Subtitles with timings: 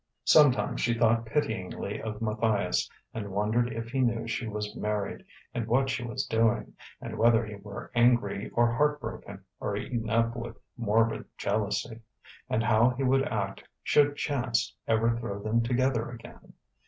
[0.25, 5.67] Sometimes she thought pityingly of Matthias, and wondered if he knew she was married and
[5.67, 10.35] what she was doing; and whether he were angry, or heart broken, or eaten up
[10.35, 11.99] with morbid jealousy;
[12.49, 16.53] and how he would act should chance ever throw them together again.